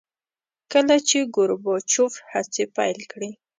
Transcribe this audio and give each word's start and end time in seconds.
کله 0.71 0.95
چې 1.07 1.17
ګورباچوف 1.35 2.13
هڅې 2.31 2.63
پیل 2.77 2.99
کړې. 3.11 3.29